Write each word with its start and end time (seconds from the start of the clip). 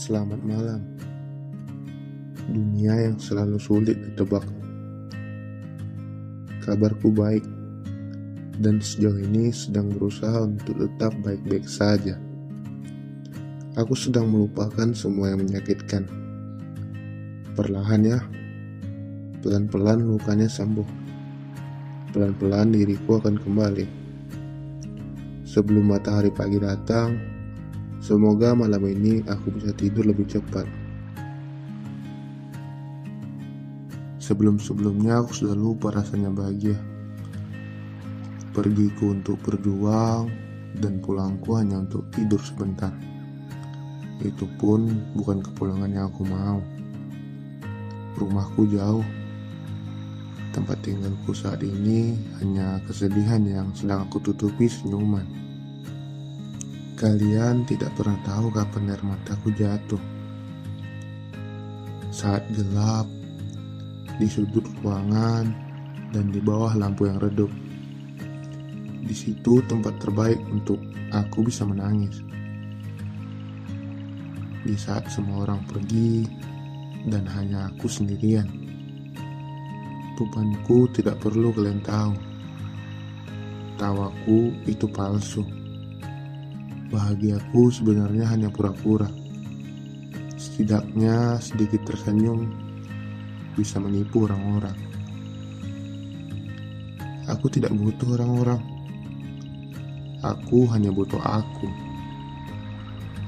Selamat 0.00 0.40
malam. 0.48 0.80
Dunia 2.48 3.04
yang 3.04 3.20
selalu 3.20 3.60
sulit 3.60 4.00
ditebak. 4.00 4.48
Kabarku 6.64 7.12
baik, 7.12 7.44
dan 8.64 8.80
sejauh 8.80 9.20
ini 9.20 9.52
sedang 9.52 9.92
berusaha 9.92 10.48
untuk 10.48 10.80
tetap 10.80 11.12
baik-baik 11.20 11.68
saja. 11.68 12.16
Aku 13.76 13.92
sedang 13.92 14.32
melupakan 14.32 14.88
semua 14.96 15.36
yang 15.36 15.44
menyakitkan. 15.44 16.08
Perlahan 17.52 18.00
ya, 18.00 18.24
pelan-pelan 19.44 20.00
lukanya 20.00 20.48
sembuh. 20.48 20.88
Pelan-pelan 22.16 22.72
diriku 22.72 23.20
akan 23.20 23.36
kembali. 23.36 23.84
Sebelum 25.44 25.92
matahari 25.92 26.32
pagi 26.32 26.56
datang, 26.56 27.29
semoga 28.00 28.56
malam 28.56 28.82
ini 28.88 29.22
aku 29.28 29.54
bisa 29.54 29.70
tidur 29.76 30.08
lebih 30.08 30.26
cepat. 30.26 30.64
Sebelum-sebelumnya 34.20 35.24
aku 35.24 35.32
sudah 35.32 35.56
lupa 35.58 35.90
rasanya 35.90 36.30
bahagia. 36.30 36.78
Pergiku 38.54 39.14
untuk 39.14 39.42
berjuang 39.42 40.30
dan 40.78 41.02
pulangku 41.02 41.58
hanya 41.58 41.82
untuk 41.82 42.06
tidur 42.14 42.38
sebentar. 42.38 42.94
Itu 44.22 44.46
pun 44.60 44.86
bukan 45.16 45.42
kepulangan 45.42 45.90
yang 45.90 46.06
aku 46.12 46.22
mau. 46.28 46.62
Rumahku 48.20 48.70
jauh. 48.70 49.06
Tempat 50.54 50.78
tinggalku 50.82 51.34
saat 51.34 51.62
ini 51.66 52.14
hanya 52.38 52.78
kesedihan 52.86 53.42
yang 53.42 53.74
sedang 53.74 54.06
aku 54.06 54.22
tutupi 54.22 54.70
senyuman. 54.70 55.49
Kalian 57.00 57.64
tidak 57.64 57.96
pernah 57.96 58.20
tahu 58.28 58.52
kapan 58.52 58.92
air 58.92 59.00
mataku 59.00 59.48
jatuh. 59.56 59.96
Saat 62.12 62.44
gelap, 62.52 63.08
di 64.20 64.28
sudut 64.28 64.68
ruangan, 64.84 65.48
dan 66.12 66.28
di 66.28 66.44
bawah 66.44 66.76
lampu 66.76 67.08
yang 67.08 67.16
redup. 67.16 67.48
Di 69.00 69.16
situ 69.16 69.64
tempat 69.64 69.96
terbaik 69.96 70.36
untuk 70.52 70.76
aku 71.08 71.48
bisa 71.48 71.64
menangis. 71.64 72.20
Di 74.60 74.76
saat 74.76 75.08
semua 75.08 75.48
orang 75.48 75.64
pergi 75.72 76.28
dan 77.08 77.24
hanya 77.32 77.72
aku 77.72 77.88
sendirian. 77.88 78.44
Bebanku 80.20 80.84
tidak 80.92 81.16
perlu 81.24 81.48
kalian 81.56 81.80
tahu. 81.80 82.12
Tawaku 83.80 84.52
itu 84.68 84.84
palsu. 84.84 85.59
Bahagiaku 86.90 87.70
sebenarnya 87.70 88.26
hanya 88.26 88.50
pura-pura. 88.50 89.06
Setidaknya 90.34 91.38
sedikit 91.38 91.86
tersenyum 91.86 92.50
bisa 93.54 93.78
menipu 93.78 94.26
orang-orang. 94.26 94.74
Aku 97.30 97.46
tidak 97.46 97.70
butuh 97.78 98.18
orang-orang. 98.18 98.58
Aku 100.26 100.66
hanya 100.74 100.90
butuh 100.90 101.22
aku. 101.22 101.70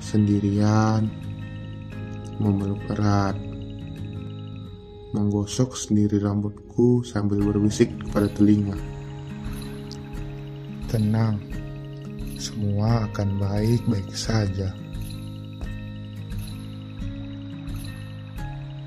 Sendirian, 0.00 1.12
memeluk 2.40 2.80
erat, 2.88 3.36
menggosok 5.12 5.76
sendiri 5.76 6.16
rambutku 6.16 7.04
sambil 7.04 7.44
berbisik 7.44 7.92
kepada 8.08 8.32
telinga. 8.32 8.78
Tenang, 10.88 11.36
semua 12.40 13.04
akan 13.04 13.36
baik-baik 13.36 14.08
saja. 14.16 14.72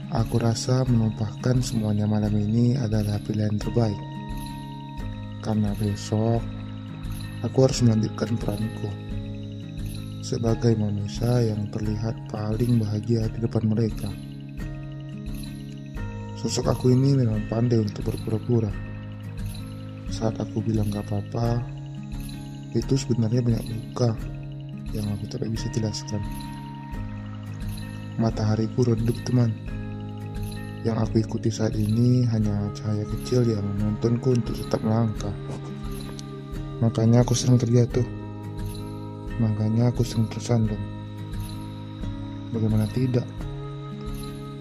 Aku 0.09 0.41
rasa 0.41 0.81
menumpahkan 0.89 1.61
semuanya 1.61 2.09
malam 2.09 2.33
ini 2.33 2.73
adalah 2.77 3.21
pilihan 3.21 3.57
terbaik. 3.61 4.02
Karena 5.45 5.69
besok, 5.77 6.42
aku 7.45 7.58
harus 7.65 7.81
melanjutkan 7.86 8.33
peranku 8.42 8.89
sebagai 10.25 10.73
manusia 10.80 11.53
yang 11.53 11.67
terlihat 11.69 12.15
paling 12.33 12.81
bahagia 12.81 13.30
di 13.30 13.39
depan 13.43 13.69
mereka. 13.69 14.09
Sosok 16.39 16.73
aku 16.73 16.95
ini 16.95 17.13
memang 17.17 17.43
pandai 17.52 17.83
untuk 17.83 18.08
berpura-pura. 18.08 18.71
Saat 20.09 20.39
aku 20.39 20.63
bilang 20.63 20.89
gak 20.93 21.09
apa-apa, 21.09 21.83
itu 22.73 22.94
sebenarnya 22.98 23.42
banyak 23.45 23.66
luka 23.70 24.17
yang 24.94 25.06
aku 25.14 25.26
tidak 25.30 25.50
bisa 25.54 25.70
jelaskan. 25.73 26.22
Matahariku 28.22 28.94
redup 28.94 29.17
teman. 29.26 29.54
Yang 30.84 30.98
aku 31.08 31.16
ikuti 31.23 31.50
saat 31.50 31.73
ini 31.73 32.28
hanya 32.30 32.70
cahaya 32.76 33.08
kecil 33.08 33.48
yang 33.48 33.64
menontonku 33.78 34.36
untuk 34.36 34.54
tetap 34.58 34.84
melangkah. 34.84 35.32
Makanya 36.84 37.23
aku 37.23 37.34
sering 37.34 37.58
terjatuh. 37.58 38.04
Makanya 39.40 39.90
aku 39.90 40.04
sering 40.05 40.28
tersandung. 40.30 40.82
Bagaimana 42.54 42.86
tidak? 42.94 43.26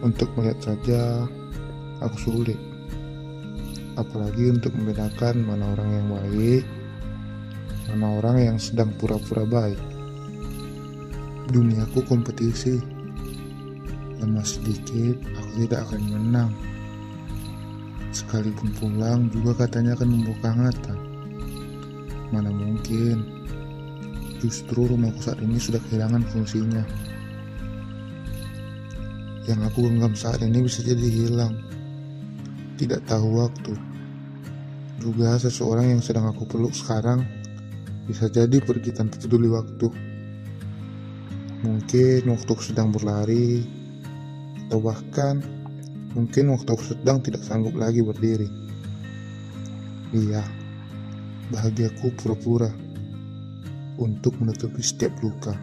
Untuk 0.01 0.33
melihat 0.39 0.59
saja, 0.63 1.29
aku 2.01 2.17
sulit. 2.17 2.57
Apalagi 4.01 4.49
untuk 4.49 4.73
membedakan 4.73 5.45
mana 5.45 5.77
orang 5.77 5.89
yang 5.93 6.07
baik, 6.09 6.65
orang 8.33 8.57
yang 8.57 8.59
sedang 8.59 8.89
pura-pura 8.97 9.45
baik. 9.45 9.77
Duniaku 11.53 12.01
kompetisi. 12.09 12.81
Lemah 14.25 14.47
sedikit, 14.49 15.21
aku 15.37 15.69
tidak 15.69 15.85
akan 15.85 16.01
menang. 16.09 16.51
Sekalipun 18.17 18.73
pulang 18.81 19.29
juga 19.29 19.69
katanya 19.69 19.93
akan 20.01 20.09
membuka 20.09 20.49
hangatan. 20.49 20.97
Mana 22.33 22.49
mungkin 22.49 23.43
Justru 24.43 24.91
rumahku 24.91 25.23
saat 25.23 25.39
ini 25.39 25.55
sudah 25.55 25.79
kehilangan 25.87 26.27
fungsinya. 26.35 26.83
Yang 29.47 29.61
aku 29.71 29.87
genggam 29.87 30.19
saat 30.19 30.43
ini 30.43 30.67
bisa 30.67 30.83
jadi 30.83 31.07
hilang. 31.07 31.55
Tidak 32.75 33.07
tahu 33.07 33.39
waktu. 33.39 33.77
Juga 34.99 35.39
seseorang 35.39 35.95
yang 35.95 36.03
sedang 36.03 36.27
aku 36.27 36.43
peluk 36.43 36.75
sekarang 36.75 37.42
bisa 38.13 38.29
jadi 38.29 38.61
pergi 38.61 38.93
tanpa 38.93 39.17
peduli 39.17 39.49
waktu. 39.49 39.89
Mungkin 41.65 42.29
waktu 42.29 42.53
sedang 42.61 42.93
berlari, 42.93 43.65
atau 44.69 44.85
bahkan 44.85 45.41
mungkin 46.13 46.53
waktu 46.53 46.77
sedang 46.85 47.25
tidak 47.25 47.41
sanggup 47.41 47.73
lagi 47.73 48.05
berdiri. 48.05 48.53
Iya, 50.13 50.45
bahagiaku 51.49 52.13
pura-pura 52.21 52.69
untuk 53.97 54.37
menutupi 54.37 54.85
setiap 54.85 55.17
luka. 55.25 55.57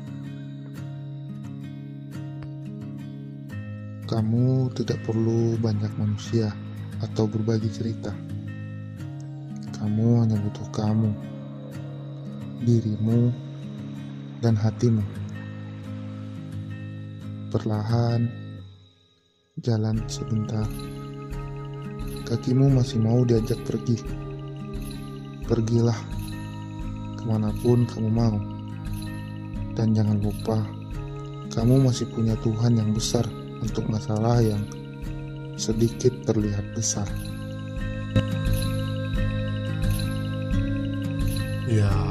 Kamu 4.09 4.73
tidak 4.73 5.05
perlu 5.05 5.53
banyak 5.61 5.93
manusia 6.01 6.49
atau 6.97 7.29
berbagi 7.29 7.69
cerita. 7.69 8.09
Kamu 9.77 10.25
hanya 10.25 10.41
butuh 10.41 10.65
kamu, 10.73 11.13
dirimu, 12.63 13.31
dan 14.39 14.55
hatimu. 14.55 15.03
Perlahan, 17.51 18.29
jalan 19.59 19.99
sebentar. 20.07 20.67
Kakimu 22.29 22.69
masih 22.71 23.01
mau 23.01 23.25
diajak 23.25 23.57
pergi. 23.65 23.97
Pergilah 25.49 25.97
ke 27.17 27.23
mana 27.25 27.49
pun 27.65 27.83
kamu 27.89 28.09
mau. 28.11 28.37
Dan 29.73 29.97
jangan 29.97 30.21
lupa, 30.21 30.61
kamu 31.49 31.89
masih 31.89 32.05
punya 32.13 32.37
Tuhan 32.45 32.77
yang 32.77 32.93
besar 32.93 33.25
untuk 33.59 33.89
masalah 33.89 34.39
yang 34.43 34.61
sedikit 35.57 36.13
terlihat 36.23 36.63
besar. 36.77 37.07
Jumpa. 41.69 42.08